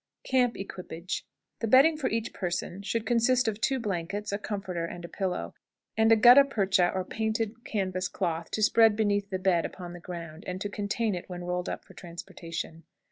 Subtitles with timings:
[0.23, 1.27] CAMP EQUIPAGE.
[1.59, 5.53] The bedding for each person should consist of two blankets, a comforter, and a pillow,
[5.95, 9.99] and a gutta percha or painted canvas cloth to spread beneath the bed upon the
[9.99, 12.81] ground, and to contain it when rolled up for transportation.